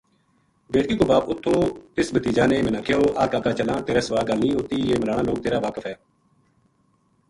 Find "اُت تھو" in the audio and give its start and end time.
1.29-1.55